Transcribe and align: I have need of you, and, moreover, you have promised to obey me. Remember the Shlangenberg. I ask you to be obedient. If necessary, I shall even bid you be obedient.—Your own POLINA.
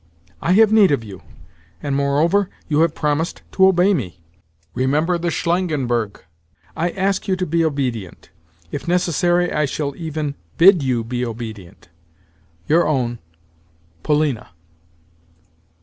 I 0.41 0.53
have 0.53 0.73
need 0.73 0.89
of 0.89 1.03
you, 1.03 1.21
and, 1.79 1.95
moreover, 1.95 2.49
you 2.67 2.79
have 2.79 2.95
promised 2.95 3.43
to 3.51 3.67
obey 3.67 3.93
me. 3.93 4.19
Remember 4.73 5.19
the 5.19 5.29
Shlangenberg. 5.29 6.23
I 6.75 6.89
ask 6.89 7.27
you 7.27 7.35
to 7.35 7.45
be 7.45 7.63
obedient. 7.63 8.31
If 8.71 8.87
necessary, 8.87 9.53
I 9.53 9.65
shall 9.65 9.95
even 9.95 10.33
bid 10.57 10.81
you 10.81 11.03
be 11.03 11.23
obedient.—Your 11.23 12.87
own 12.87 13.19
POLINA. 14.01 14.49